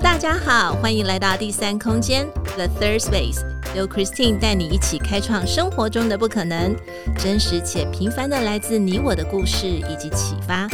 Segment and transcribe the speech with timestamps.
[0.00, 2.24] 大家好，欢迎来到第三空间
[2.54, 6.76] The Third Space，由 Christine 带你一起开创生活中的不可能，
[7.18, 10.68] 真实且平凡的来自你我的故事以及启发，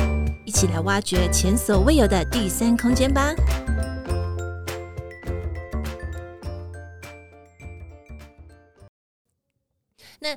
[0.45, 3.35] 一起来挖掘前所未有的第三空间吧。
[10.21, 10.37] 那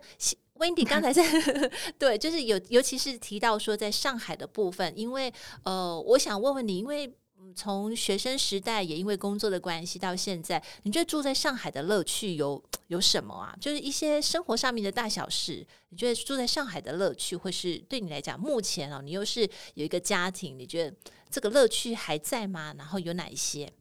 [0.59, 1.23] Wendy 刚才在
[1.99, 7.13] 对，就是有，尤其是提到说在上海的部分，因为呃，我想问问你，因为。
[7.53, 13.55] 从学生时代也因为工作的关系到现在，你觉得住在上海的乐趣有有什么啊？
[13.59, 19.41] 就是一些生活上面的大小事，你觉得住在上海的乐趣，或是对你来讲，目前啊，你又是
[19.73, 20.95] 有一个家庭，你觉得
[21.29, 22.73] 这个乐趣还在吗？
[22.77, 23.71] 然后有哪一些？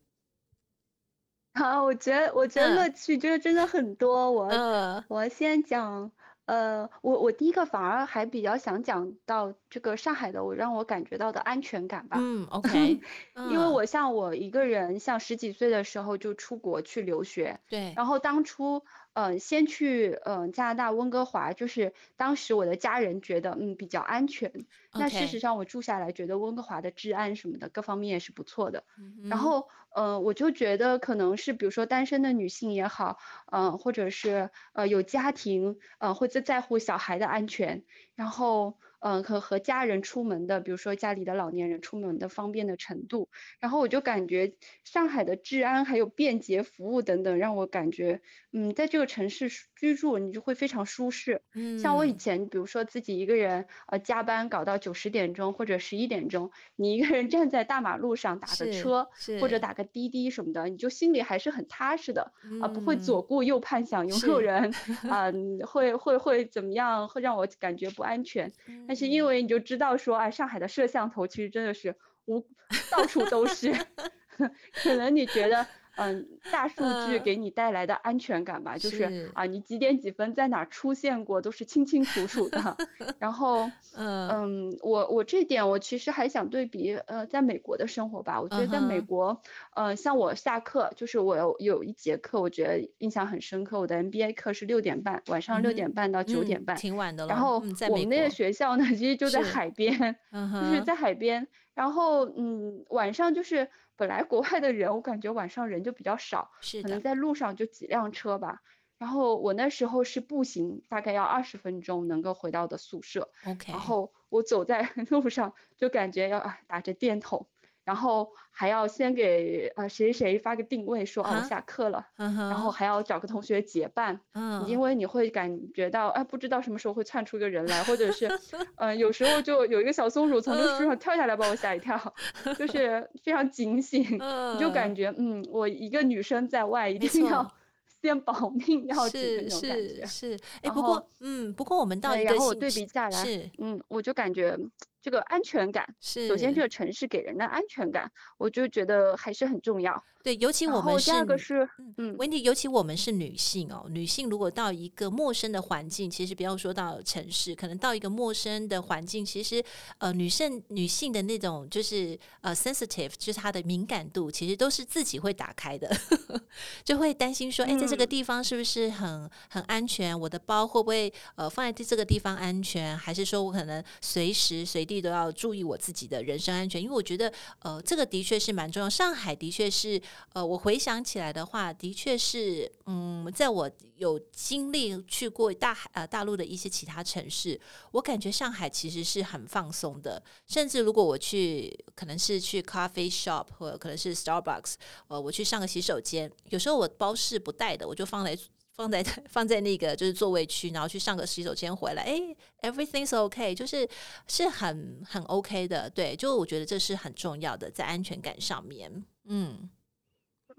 [1.55, 4.30] 好， 我觉得我觉得乐趣就是真的很多。
[4.30, 6.10] 我、嗯、我先讲。
[6.46, 12.16] 呃，我我第一个反而还比较想讲到这个上海的，我让我感觉到的安全感吧。
[12.20, 13.01] 嗯，OK，
[13.51, 18.82] 因为我像我一个人，像十几岁的时候就出国去留学，对，然后当初。
[19.16, 24.52] 嗯、呃，先去嗯、呃、加拿大温哥华，就是当时我的家人觉得嗯比较安全。
[24.95, 28.84] 那事实上我住下来，觉得温哥华的治安什么的各方面也是不错的。
[28.98, 33.16] 嗯、然后呃我就觉得可能是比如说单身的女性也好，
[33.50, 37.84] 嗯、呃、或者是呃有家庭，呃会在在乎小孩的安全，
[38.16, 38.74] 然后。
[38.98, 43.28] 嗯，和和家人出门的，比如说家里的老年人出门的方便的程度，
[43.60, 48.22] 然后我就感觉上海的治安还有便捷服务等等，让我感觉，
[48.52, 51.42] 嗯，在这个城市居住你就会非常舒适。
[51.54, 59.09] 嗯，像我以前，比如说自己一个人，呃，加班搞到九十点钟或者十一点钟，你一个人站在大马路上打个车，
[59.40, 64.72] 或者打个滴滴什么的，你就心里还是很踏实的，啊、嗯呃，不会左顾右盼想有没有人，
[65.09, 65.32] 啊、呃，
[65.66, 68.50] 会会会怎么样，会让我感觉不安全。
[68.87, 71.94] 但是因为你就知道说，哎，上海的摄像头其实真的是
[72.26, 72.47] 无
[72.91, 73.72] 到处都是
[74.82, 75.66] 可能你觉得。
[75.97, 82.77] 嗯，大数据给你带来的安全感吧，就是，啊，你几点几分在哪儿出现过，都是清清楚楚的。
[83.19, 88.41] 然后， 嗯，嗯，我我这点我其实还想对比，呃，在美国的生活吧。
[88.41, 89.41] 我觉得在美国，
[89.75, 93.81] 呃、嗯，像我下课，就是我有有一节课，我觉得印象很深刻。
[93.81, 97.29] 我的 MBA 课是六点半，晚上六点半到九点半，挺晚的了。
[97.31, 97.56] 然后
[97.89, 101.49] 我们那个学校呢，其实就在海边，就是在海边。
[101.75, 103.69] 然后，嗯，晚上就是。
[103.97, 108.62] 本来国外的人，我感觉晚上人就比较少，是可能在路上就几辆车吧。
[108.99, 113.31] 然后我那时候是步行，大概要二十分钟能够回到的宿舍。
[113.47, 117.47] OK，然后我走在 路上就感觉要啊打着电筒。
[117.87, 122.37] 然后还要先给呃谁谁发个定位说，说啊我下课了，uh.
[122.51, 124.67] 然后还要找个同学结伴，uh -huh.
[124.67, 131.97] 因为你会感觉到哎不知道什么时候会窜出一个人来，或者是嗯、 呃、有时候就有一个小松鼠从这树上跳下来把我吓一跳
[132.45, 132.55] ，uh.
[132.59, 134.55] 就是非常警醒，uh.
[134.55, 137.49] 你就感觉嗯我一个女生在外一定要
[138.03, 140.07] 先保命要紧的那种感觉。
[140.07, 144.59] 是是哎不过嗯不过我们到一个然后我对比下来是嗯我就感觉。
[145.06, 150.03] 这个安全感是，首先这个城市给人的安全感，我就觉得还是很重要。
[150.25, 151.69] 对，尤其我们是，第二个是，
[151.99, 159.65] 嗯，Wendy，尤其我们是女性哦，女性如果到一个陌生的环境，其实不要说到城市，可能到一个陌生的环境，其实
[159.99, 165.88] 呃，女性女性的那种就是呃，sensitive，就是她的敏感度，其实都是自己会打开的，
[166.83, 170.19] 就会担心说，哎，在这个地方是不是很很安全？
[170.19, 172.99] 我的包会不会呃放在这个地方安全？
[172.99, 176.83] 还是说我可能随时随地都要注意我自己的人身安全？
[176.83, 178.89] 因为我觉得呃，这个的确是蛮重要。
[178.89, 180.01] 上海的确是。
[180.33, 187.59] 呃，我回想起来的话，的确是，嗯，在我有经历去过大呃大陆的一些其他城市，
[187.93, 190.23] 我感觉上海其实是很放松的。
[190.47, 194.75] 甚至如果我去，可能是去 coffee shop 或者可能是 Starbucks，
[195.09, 198.37] 呃，我去上个洗手间，有时候我包是不带的，我就放在
[198.76, 203.88] 放在 放在那个就是座位区，然后去上个洗手间回来，哎，everything's okay，就是
[204.28, 205.88] 是很很 OK 的。
[205.90, 209.70] 对，就我觉得这是很重要的，在安全感上面，嗯。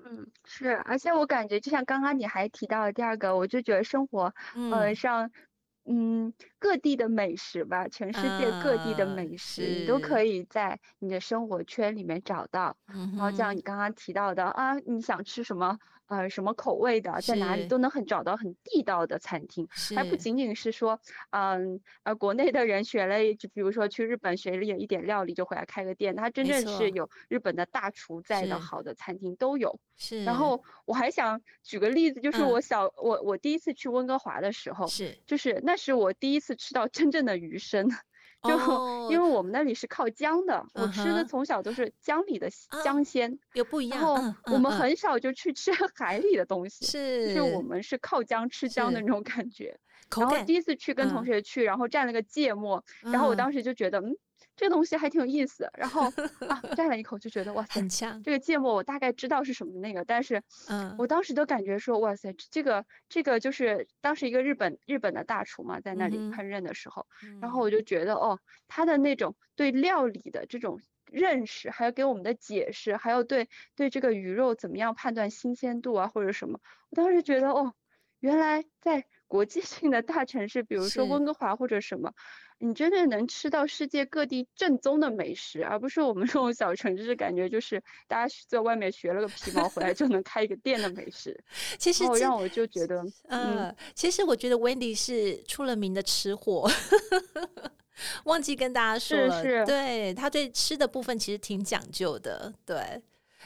[0.10, 5.30] 嗯，是，而且我感觉就像刚刚你还提到的第二个，我就觉得生活，嗯、呃，像，
[5.84, 12.78] 嗯，各地的美食吧，全世界各地的美食，你都可以在你的生活圈里面找到。
[12.94, 15.78] 嗯、然后像你刚刚提到的啊，你想吃什么？
[16.08, 21.00] 呃，什么口味的，在哪里都能很找到很地道的餐厅，还不仅仅是说，
[21.32, 29.80] 嗯，呃，国内的人学了，就比如说去日本学了一点料理就回来开个店，他真正是有日本的大厨在的好的餐厅都有。
[29.98, 30.24] 是。
[30.24, 37.90] 然后我还想举个例子，就是我小、嗯、我我第一次去温哥华的时候，是，就是那是我第一次吃到真正的鱼生。
[38.44, 42.50] 就、哦、因为我们那里是靠江的，嗯、我吃的从小都是江里的
[42.84, 44.00] 江鲜，啊、又不一样。
[44.00, 49.78] 然后我们很少就去吃 海里的东西，是、嗯，就是我们是靠江吃江的那种感觉。
[50.16, 54.16] 然后第一次去跟同学去，嗯、然后蘸了个芥末，然后我当时就觉得，嗯。
[54.58, 56.02] 这个东西还挺有意思，然后
[56.50, 58.22] 啊，蘸了一口就觉得哇塞，很呛。
[58.24, 76.60] 这个芥末我大概知道是什么那个，但是，嗯，我当时都感觉说哇塞，这个这个就是当时一个日本日本的大厨嘛，在那里烹饪的时候，嗯、然后我就觉得哦，他的那种对料理的这种认识，还有给我们的解释，还有对对这个鱼肉怎么样判断新鲜度啊或者什么，
[76.90, 77.76] 我当时觉得哦，
[78.22, 82.12] 原来在国际性的大城市，比如说温哥华或者什么。
[82.60, 91.40] 你真的能吃到世界各地正宗的美食，而不是我们这种小城市感觉就是大家在外面学了个皮毛回来就能开一个店的美食。
[91.78, 96.68] 其实让我就觉得，呃、嗯，其实我觉得 Wendy 是出了名的吃货，
[98.26, 102.52] 忘记跟大家说了，是是对，他对吃的部分其实挺讲究的。
[102.66, 103.02] 对，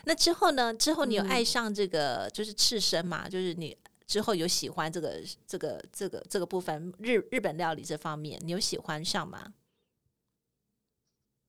[0.05, 0.73] 那之后呢？
[0.73, 3.27] 之后你有爱上这个、嗯、就是刺身嘛？
[3.27, 3.77] 就是你。
[4.11, 9.53] 之后有喜欢这个这个这个这个部分日日本料理这方面，你有喜欢上吗？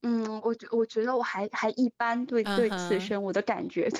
[0.03, 2.57] 嗯，我觉我觉得我还还一般，对、uh.
[2.57, 3.91] 对此生我的感觉。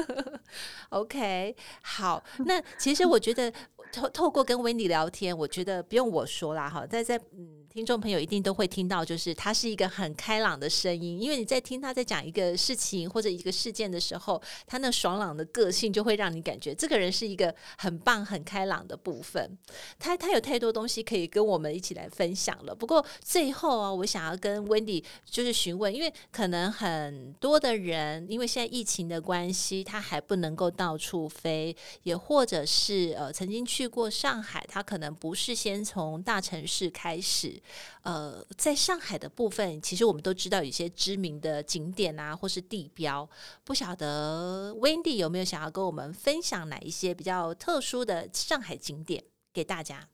[0.88, 3.52] OK，好，那其实我觉得
[3.92, 7.63] 透透过跟 Wendy 聊天，我觉得不用我说啦，哈，在在嗯。
[7.74, 19.58] 听众朋友一定都会听到，就是他是一个很开朗的声音，因为你在听他在讲一个事情或者一个事件的时候，他那爽朗的个性就会让你感觉这个人是一个很棒、很开朗的部分。
[19.98, 22.72] 他他有太多东西可以跟我们一起来分享了。
[22.72, 37.60] 不过最后啊，我想要跟 Wendy 就是询问，因为可能很多的人因为现在疫情的关系，他还不能够到处飞，也或者是呃曾经去过上海，他可能不是先从大城市开始。
[38.02, 43.28] 呃，在上海的部分，其实我们都知道有一些知名的景点啊，或是地标。
[43.64, 50.08] 不晓得 Wendy 有没有想要跟我们分享哪一些比较特殊的上海景点给大家？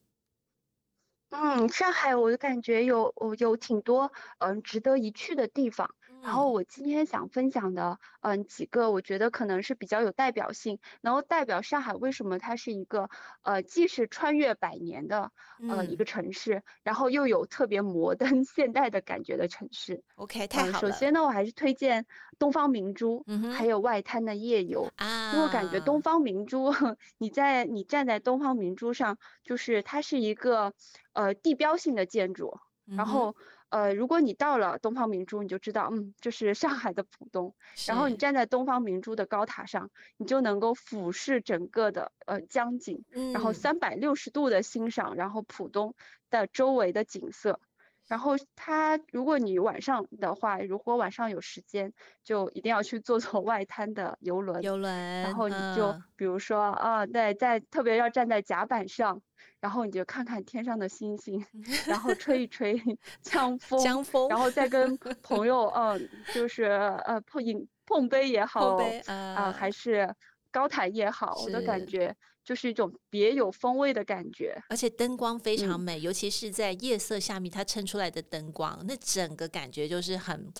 [1.31, 5.95] 嗯，上海我就感觉有有挺多嗯值得一去的地方。
[6.23, 13.09] 然后我今天想分享的，嗯，几个我觉得可能是比较有代表性，能够代表上海为什么它是一个，
[13.43, 15.33] 呃，既是穿越百年的，
[15.69, 20.03] 呃，一个城市，嗯、然后又有特别摩登 现代的感觉的城市。
[20.17, 20.73] OK，太好了。
[20.73, 22.07] 呃、首先呢，我还是推荐
[22.39, 26.71] 东方明珠，嗯、还有外滩的夜游啊，因为我感觉东方明珠，
[27.19, 30.75] 你在你站在东方明珠上，就是它是一个，
[31.15, 33.35] 呃，地标性的建筑，然后。
[33.71, 37.55] 呃，如果你到了东方明珠，你就知道，嗯，这是上海的浦东。
[37.87, 45.95] 然后你站在东方明珠的高塔上，你就能够俯视整个的呃江景，嗯、然后三百六十度的欣赏，然后浦东
[46.31, 47.61] 的周围的景色。
[48.11, 51.93] 然后它，如果你晚上的话，如果晚上有时间，
[52.25, 54.61] 就一定要去坐坐外滩的游轮。
[54.65, 55.23] 游轮。
[55.23, 59.23] 然后你就、嗯、比如说啊，对在特别要站在甲板上。
[59.61, 61.45] 然后你就看看天上的星星，
[61.87, 62.75] 然后吹一吹
[63.23, 70.15] 江风，江风，然后再跟朋友，嗯，就是呃碰饮碰杯也好，啊、呃呃，还是
[70.51, 72.15] 高谈也好，我的感觉
[72.51, 80.53] 就是一种别有风味的感觉，而且灯光非常美，嗯、尤其是在夜色下面，它衬出来的灯光，那整个感觉就是很。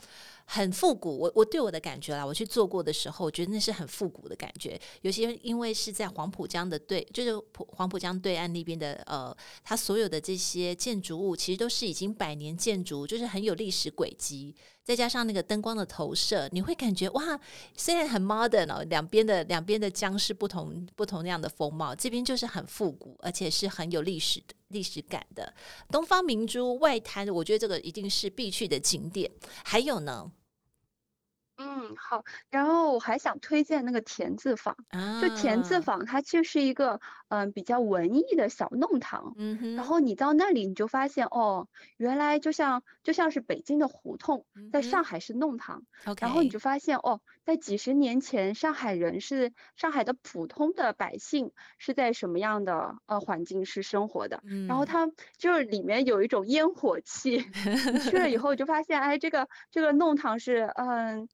[0.53, 4.77] 很复古，我我对我的感觉啦，我去做过的时候，我觉得那是很复古的感觉。
[5.03, 14.57] 有些因为是在黄浦江的对，就是黄浦江对岸那边的，呃，它所有的这些建筑物其实都是已经百年建筑，就是很有历史轨迹。
[14.83, 17.39] 再加上那个灯光的投射，你会感觉哇，
[17.77, 25.55] 虽然很 modern 哦，两边的两边的江是不同不同那样的风貌，这边就是很复古，而且是很有历史历史感的
[25.93, 29.31] 东方明珠外滩，我觉得这个一定是必去的景点。
[29.63, 30.33] 还有呢？
[31.61, 39.35] 嗯，好，然后我还想推荐那个田字坊，啊、就田字坊，它就是一个嗯、呃、比较文艺的小弄堂。
[39.77, 45.85] 然后你到那里，你就发现哦，原来就像就像是北京的胡同，在上海是弄堂。
[46.07, 54.43] 嗯、然后你就发现哦，在几十年前，上海人是上海的普通的百姓是在什么样的呃环境是生活的？
[54.47, 57.45] 嗯、然后它就是里面有一种烟火气，
[57.93, 60.89] 你去了以后就发现，哎，这个这个弄堂是嗯。
[60.89, 61.29] 呃，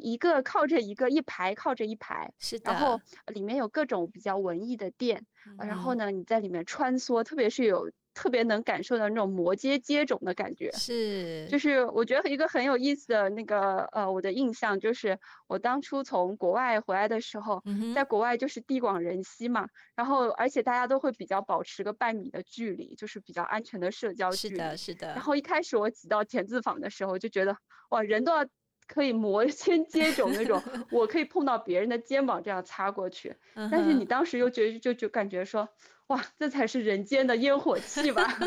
[0.00, 2.72] 一个靠着一个，一排靠着一排，是的。
[2.72, 10.70] 然后里面有各种比较文艺的店，嗯、然后呢，你在里面穿梭，特别是有特别能感受到那种摩肩接踵的感觉。
[10.72, 19.66] 是，就是我觉得一个很有意思的那个呃，我的印象就是我当初从国外回来的时候，嗯、在国外就是地广人稀嘛，
[19.96, 24.54] 然后而且大家都会比较保持个半米的距离，就是比较安全的社交距离。
[24.54, 25.08] 是的，是的。
[25.08, 27.56] 然后一开始我挤到田字坊的时候，就觉得
[27.90, 28.46] 哇，人都要。
[28.86, 35.68] 可以摩肩 接踵那种，我可以碰到别人的肩膀这样擦过去，但是你当时又觉得就就感觉说，
[36.08, 38.38] 哇，这才是人间的烟火气吧，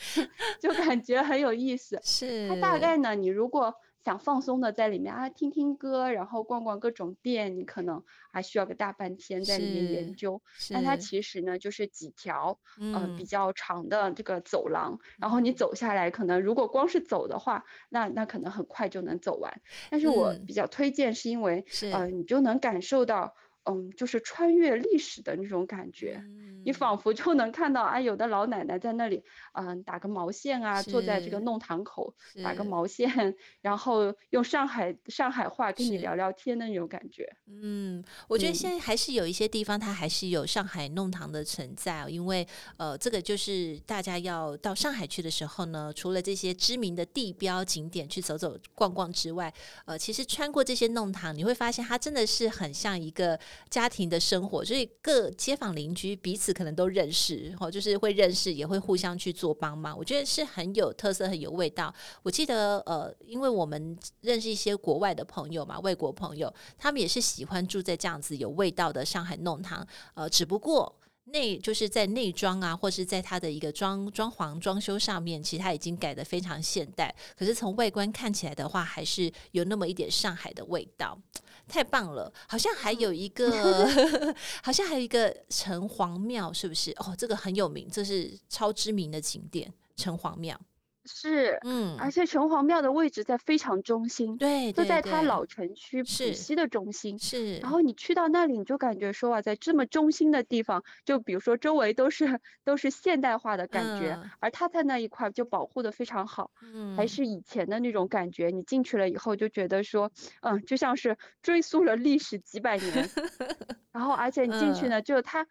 [0.60, 1.98] 就感觉很有意思。
[2.04, 2.48] 是。
[2.48, 3.74] 它大概呢，你如果。
[4.06, 10.40] 想放松的在里面啊，听听歌，然后逛逛各种店，你可能还需要个大半天在里面研究。
[10.70, 19.60] 但它其实呢，就是几条呃比较长的这个走廊，嗯，然后你走下来，可能如果光是走的话，那那可能很快就能走完。
[19.90, 23.34] 但是我比较推荐，是因为，嗯，呃，你就能感受到。
[23.68, 37.28] 嗯，就是穿越历史的那种感觉，嗯、你仿佛就能看到啊，有的老奶奶在那里，嗯，打个毛线啊，坐在这个弄堂口打个毛线，然后用上海上海话跟你聊聊天的那种感觉。
[37.46, 42.46] 嗯，我觉得现在还是有一些地方它还是有上海弄堂的存在，哦、因为
[42.76, 49.52] 呃，这个就是大家要到上海去的时候呢，除了这些知名的地标景点去走走逛逛之外，
[49.86, 53.36] 呃，其实穿过这些弄堂，你会发现它真的是很像一个。
[53.68, 59.96] 家庭的生活，所以各街坊邻居彼此可能都认识，哦，就是会认识，也会互相去做帮忙。
[59.96, 61.94] 我觉得是很有特色，很有味道。
[62.22, 69.86] 我记得，呃，因为我们认识一些国外的朋友嘛，外国朋友，他们也是喜欢住在这样子有味道的上海弄堂。
[70.14, 70.94] 呃，只不过
[71.24, 77.14] 内就是在内装啊，或是在它的一个装装潢装修上面，其实它已经改得非常现代。
[77.36, 81.18] 可是从外观看起来的话，还是有那么一点上海的味道。
[81.68, 83.50] 太棒了，好像还有一个，
[84.62, 86.92] 好像还有一个城隍庙，是不是？
[86.98, 90.58] 哦，这个很有名，这是超知名的景点，城隍庙。
[91.06, 97.58] 是，嗯，而且城隍庙的位置在非常中心，对，就在它老城区浦西的中心，是。
[97.58, 108.48] 然后你去到那里，你就感觉说啊，在这么中心的地方，就比如说周围都是都是现代化的感觉，嗯、而它在那一块就保护的非常好，嗯，还是以前的那种感觉。
[108.50, 110.10] 你进去了以后就觉得说，
[110.42, 113.08] 嗯，就像是追溯了历史几百年，
[113.92, 115.46] 然后而且你进去呢，嗯、就它。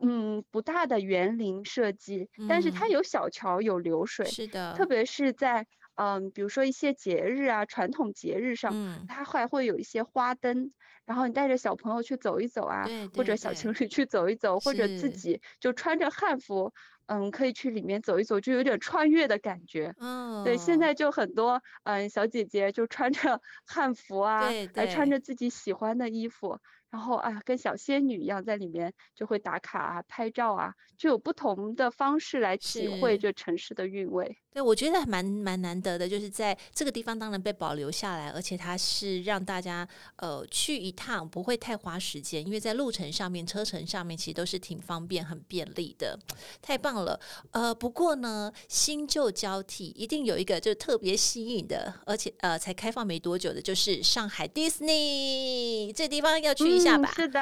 [0.00, 4.74] 嗯，不大的园林设计，但是它有小桥，有流水，是的。
[4.74, 10.72] 特别是在嗯，比如说一些节日啊，传统节日上，嗯，它还会有一些花灯，
[11.06, 16.74] 然后你带着小朋友去走一走啊，对对对，或者小情侣去走一走，或者自己就穿着汉服，
[17.06, 19.94] 嗯，可以去里面走一走，就有点穿越的感觉。
[19.98, 26.58] 嗯，对，现在就很多嗯小姐姐就穿着 汉服啊，还穿着自己喜欢的衣服。
[26.96, 34.34] 然后啊，跟小仙女一样在里面就会打卡啊、拍照啊，就有不同的方式来体会这城市的韵味。
[34.54, 39.86] 对，我觉得还蛮蛮难得的，就是在这个地方当然被保留下来，而且它是让大家
[40.16, 46.18] 呃去一趟不会太花时间，因为在路程上面、车程上面其实都是挺方便、很便利的，
[46.62, 47.20] 太棒了。
[47.50, 57.08] 呃，不过呢，新旧交替，一定有一个就特别吸引的，而且呃才开放没多久的，就是上海迪士尼这地方要去一下吧。
[57.08, 57.40] 嗯、是的，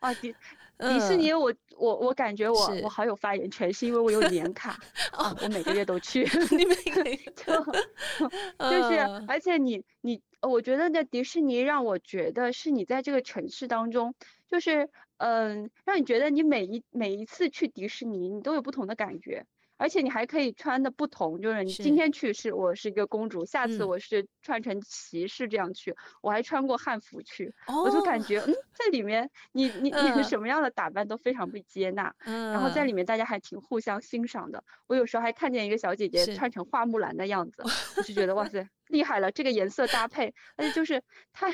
[0.00, 0.34] 啊迪。
[0.78, 4.76] 迪士尼，我我我感觉我我好有发言权，是因为我有年卡，
[5.12, 6.28] 啊，我每个月都去。
[6.50, 7.54] 你每个月就
[8.68, 14.12] 就是，而且你你，我觉得那迪士尼让我觉得是你在这个城市当中，
[14.50, 14.88] 就是
[15.18, 19.46] 嗯，让你觉得你每一每一次去迪士尼，你都有不同的感觉。
[19.82, 34.62] 而且你还可以穿的不同，就是你今天去是我是一个公主，下次我是穿成骑士这样去，嗯、我还穿过汉服去，哦、我就感觉嗯，在里面你你你是什么样的打扮都非常被接纳，嗯，然后在里面大家还挺互相欣赏的。
[34.86, 37.64] 我有时候还看见一个小姐姐穿成花木兰的样子，
[37.98, 41.52] 我就觉得哇塞，厉害了，这个颜色搭配，而且就是她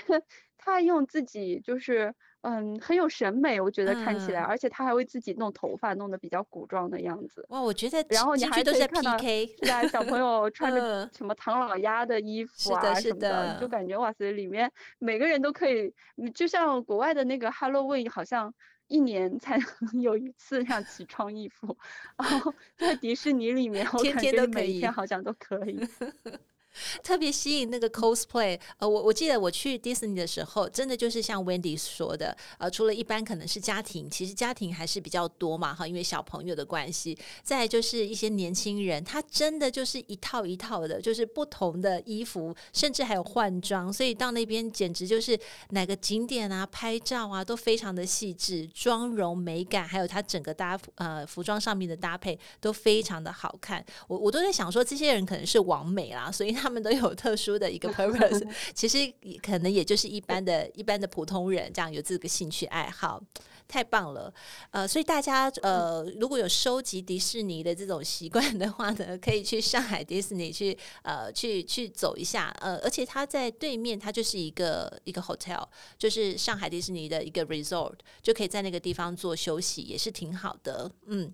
[0.58, 2.14] 她用自己就是。
[2.42, 7.44] 嗯，很有审美，我觉得看起来，嗯、而且他还会自己弄头发，弄得比较古装的样子。
[7.48, 15.92] 哇，我觉得，然后你还可以看到，对啊，小朋友穿着什么唐老鸭的衣服啊什么的，的你就感觉哇塞，里面每个人都可以，
[16.34, 18.54] 就像国外的那个 Halloween，好像
[18.86, 19.66] 一年才能
[20.00, 21.76] 有一次这样奇装异服，
[22.16, 25.84] 然后在迪士尼里面，我感觉每一天好像都可以。
[27.02, 37.18] 特别吸引那个 cosplay，呃，我我记得我去迪士尼的时候，真的就是像 Wendy 说的，呃，除了一般可能是家庭，其实家庭还是比较多嘛，哈，因为小朋友的关系。
[37.42, 45.38] 再就是一些年轻人，他真的就是一套一套的，就是不同的衣服，甚至还有换装，所以到那边简直就是
[45.70, 53.84] 哪个景点啊、拍照啊都非常的细致，妆容美感，还有他整个搭呃服装上面的搭配都非常的好看。
[54.06, 56.67] 我我都在想说，这些人可能是完美啦，所以他。
[56.68, 59.10] 他们都有特殊的一个 purpose，其实
[59.42, 63.18] 可能也就是一般的一般的普通人这样有这个兴趣爱好，
[63.66, 64.30] 太棒了。
[64.70, 72.54] 呃，所以大家呃如果有收集迪士尼的这种习惯的话呢， 可以去上海迪士尼去呃去去走一下。
[72.60, 80.90] 呃，而且它在对面，它就是一个一个 hotel，就是上海迪士尼的一个 resort，就可以在那个地方做休息，也是挺好的。
[81.06, 81.32] 嗯，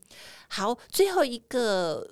[0.50, 2.08] 好，最后一个。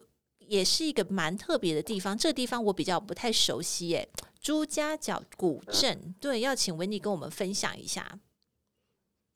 [0.52, 4.06] 也是一个蛮特别的地方，这个地方我比较不太熟悉，耶，
[4.38, 8.18] 朱家角古镇，对，要请 Wendy 跟我们分享一下。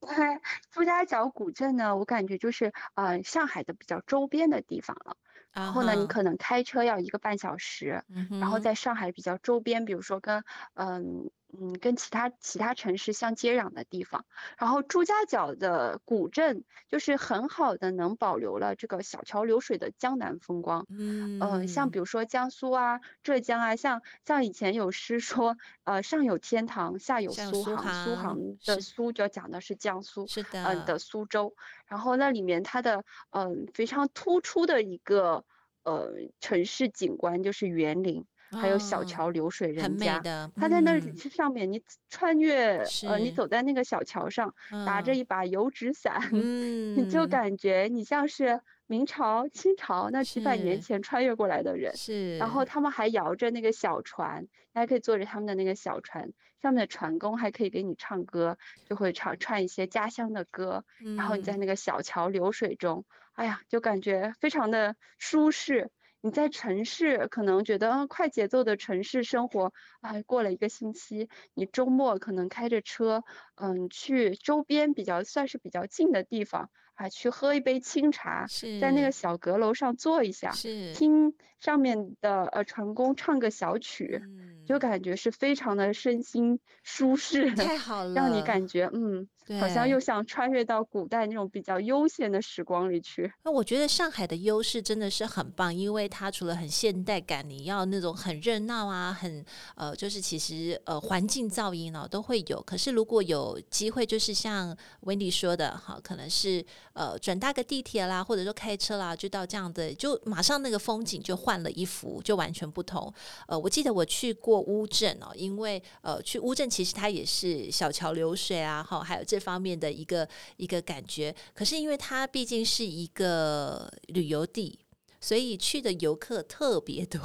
[0.70, 5.16] 朱家角古镇呢，我感觉就是呃上海的比较周边的地方了。
[5.52, 10.44] 然后呢，你可能开车要一个半小时，然后在上海比较周边，比如说跟
[10.74, 11.30] 嗯。
[11.60, 14.24] 嗯，跟其他其他城市相接壤的地方，
[14.58, 20.86] 然后朱家角的古镇就是很好的能保留了这个小桥流水的江南风光。
[20.88, 31.54] 嗯，呃，像比如说江苏啊、浙江啊，像像以前有诗说，呃，上有天堂，下有苏杭，苏杭的苏就讲的是江苏，是的，嗯、呃、的苏州。
[31.86, 35.44] 然后那里面它的嗯、呃、非常突出的一个
[35.84, 38.24] 呃城市景观就是园林。
[38.52, 51.96] 还有小桥流水人家，哦、他在那上面，你穿越，嗯、呃，你走在那个小桥上，拿着一把油纸伞，嗯、 你就感觉你像是明朝、清朝那几百年前穿越过来的人。
[51.96, 52.38] 是。
[52.38, 58.56] 然后他们还摇着那个小船，你还可以坐着他们的那个小船，上面的船工还可以给你唱歌，
[58.88, 60.84] 就会唱唱一些家乡的歌。
[61.04, 65.90] 嗯、然后你在那个小桥流水中，哎呀，就感觉非常的舒适。
[66.22, 73.22] 你在城市可能觉得，嗯，快节奏的城市生活，哎，过了一个星期，你周末可能开着车，
[73.56, 78.46] 嗯，去周边比较算是比较近的地方，啊，去喝一杯清茶，
[78.80, 80.50] 在那个小阁楼上坐一下，
[80.92, 84.22] 听上面的呃船工唱个小曲，
[84.64, 89.28] 就感觉是非常的身心舒适，太好了，让你感觉嗯。
[89.46, 93.32] 对，好像又想穿越到古代那种比较悠闲的时光里去。
[93.44, 99.44] 那我觉得上海的优势真的是很棒，因为它除了很现代感，你要那种很热闹啊，很
[99.76, 102.60] 呃，就是其实呃环境噪音呢、啊、都会有。
[102.62, 113.14] 可是如果有机会，就是像 Wendy 说的哈，可能是呃转搭个地铁啦，或者说开车啦，就到这样的，就马上那个风景就换了一幅，就完全不同。
[113.46, 119.35] 呃，我记得我去过乌镇哦，因为呃去乌镇其实它也是小桥流水啊，哈，还有这。
[119.36, 124.78] 这方面的一个一个感觉，可是因为它毕竟是一个旅游地，
[125.20, 127.20] 所以去的游客特别多，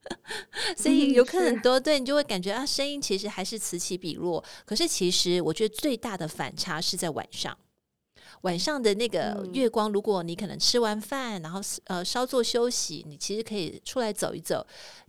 [0.74, 4.42] 所以游客很多，对，你就会感觉啊，声音其实还是此起彼落。
[4.64, 7.54] 可是其实我觉得最大的反差是在晚上，
[8.42, 14.64] 晚上的那个月光，如果你可能吃完饭，然后呃稍作休息，你其实可以出来走一走。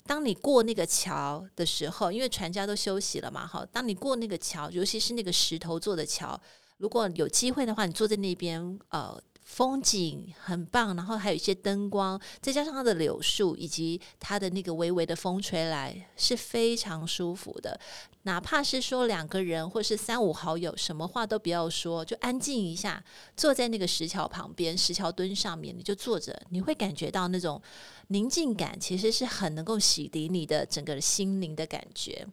[0.06, 3.66] 当你过那个桥的时候，因为船家都休息了嘛，哈。
[3.72, 6.40] 当你过那个桥，尤其是那个石头做的桥，
[6.78, 9.22] 如果有机会的话，你坐在那边，呃。
[9.44, 17.80] 风景很棒，然后还有一些灯光，再加上它的柳树以及它的那个微微的风吹来，是非常舒服的。
[18.24, 23.04] 哪怕是说两个人或是三五好友，什么话都不要说，就安静一下，
[23.36, 27.62] 坐在那个石桥旁边，石桥墩上面，你就坐着，你会感觉到那种
[28.08, 32.26] 宁静感，其实是很能够洗涤你的整个心灵的感觉。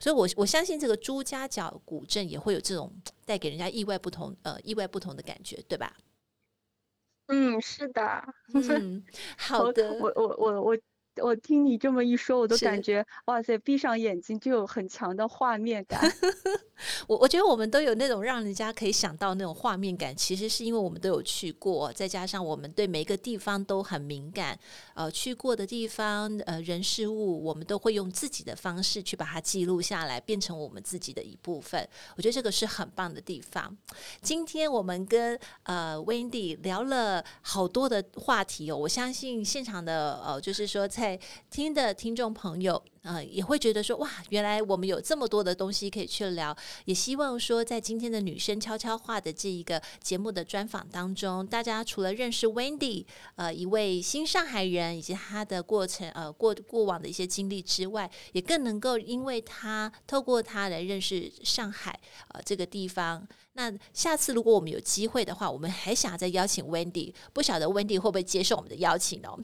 [0.00, 2.90] 所以我，我相信这个朱家角古镇也会有这种
[3.26, 5.94] 带给人家意外不同呃意外不同的感觉，对吧？
[7.26, 9.02] 嗯，是的，嗯，
[9.38, 10.78] 好的，我我我我
[11.22, 16.00] 我听你这么一说，我都感觉哇塞，闭上眼睛就有很强的画面感。
[17.06, 24.58] 我我觉得我们都有那种让人家可以想到那种画面感，其实是因为我们都有去过，再加上我们对每个地方都很敏感。
[24.94, 31.86] 呃，去过的地方，呃，人事物，我们都会用自己的方式去把它记录下来，变成我们自己的一部分。
[32.16, 33.76] 我觉得这个是很棒的地方。
[34.20, 42.82] 今天我们跟呃 Wendy 聊了好多的话题哦，我相信现场的呃，就是说在在听的听众朋友。
[43.02, 46.56] 呃，也会觉得说哇，原来我们有这么多的东西可以去聊。
[46.86, 53.04] 也希望说，在今天的女生悄悄话的这一个节目的专访当中，大家除了认识 Wendy，
[53.36, 63.28] 呃，一位新上海人以及她的过程，呃，过过往的一些经历之外，也更能够因为她透过她来认识上海，呃，这个地方。
[63.52, 69.38] 那下次如果我们有机会的话，我们还想再邀请 Wendy，不晓得 Wendy 会不会接受我们的邀请哦？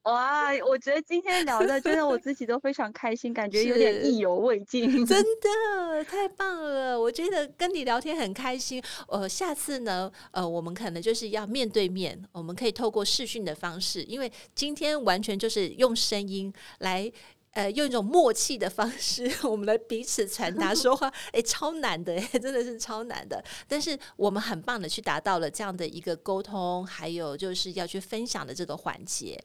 [0.04, 5.04] 哇，我觉得今天聊的真的我自己都非常开心，感觉有点意犹未尽。
[5.04, 8.82] 真 的太棒了，我觉得跟你聊天很开心。
[9.08, 17.12] 呃，下次呢，呃，我们可能就是要面对面，我们可以透过视讯的方式，因为今天完全就是用声音来。
[17.52, 23.42] 呃，用一种默契的方式， 我们来彼此传达说话， 哎，超难的，哎，真的是超难的。
[23.66, 29.42] 但是我们很棒的去达到了这样的一个沟通，还有就是要去分享的这个环节。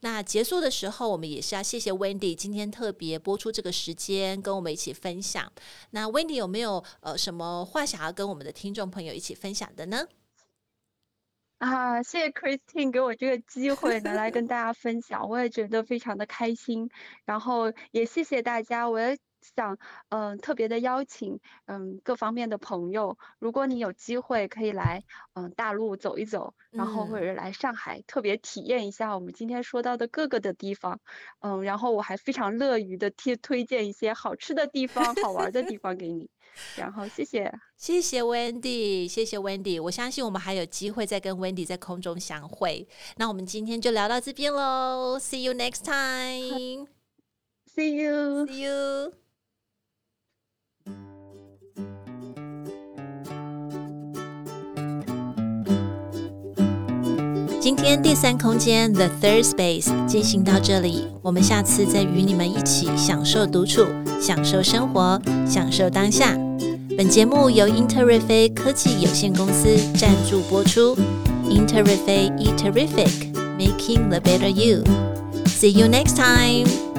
[0.00, 5.50] 那结束的时候，我们也是要谢谢 Wendy 今天特别播出这个时间跟我们一起分享。
[5.90, 10.04] 那 Wendy 有没有呃什么话想要跟我们的听众朋友一起分享的呢？
[11.64, 16.90] 啊，谢谢 Christine 给我这个机会能来跟大家分享，我也觉得非常的开心。
[17.24, 19.78] 然后也谢谢大家，我也想
[20.10, 31.00] 嗯、呃、特别的邀请嗯各方面的朋友，如果你有机会可以来嗯大陆走一走，然后或者来上海、嗯、特别体验一下我们今天说到的各个的地方，
[31.40, 36.28] 嗯，然后我还非常乐于的推推荐一些好吃的地方、好玩的地方给你。
[36.76, 42.86] 然后谢谢，谢谢 Wendy，谢谢 Wendy，我相信我们还有机会再跟 Wendy 在空中相会。
[43.16, 46.86] 那我们今天就聊到这边喽，See you next time，See
[48.02, 49.12] you，See you。
[57.60, 63.86] 今天第三空间 The Third Space 进行到这里，我们下次再与你们一起享受独处，
[64.20, 66.36] 享受生活，享受当下。
[66.96, 70.96] 本节目由英特瑞飞科技有限公司赞助播出。
[71.48, 74.84] 英特瑞飞 E Terrific，Making the Better You。
[75.46, 76.93] See you next time.